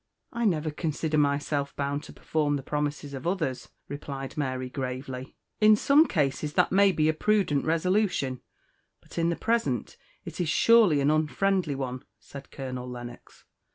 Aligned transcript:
"I 0.33 0.45
never 0.45 0.71
consider 0.71 1.19
myself 1.19 1.75
bound 1.75 2.01
to 2.05 2.11
perform 2.11 2.55
the 2.55 2.63
promises 2.63 3.13
of 3.13 3.27
others," 3.27 3.69
replied 3.87 4.35
Mary 4.35 4.67
gravely. 4.67 5.35
"In 5.59 5.75
some 5.75 6.07
cases 6.07 6.53
that 6.53 6.71
may 6.71 6.91
be 6.91 7.07
a 7.07 7.13
prudent 7.13 7.65
resolution, 7.65 8.41
but 8.99 9.19
in 9.19 9.29
the 9.29 9.35
present 9.35 9.97
it 10.25 10.41
is 10.41 10.49
surely 10.49 11.01
an 11.01 11.11
unfriendly 11.11 11.75
one," 11.75 12.01
said 12.19 12.49
Colonel 12.49 12.89
Lennox. 12.89 13.45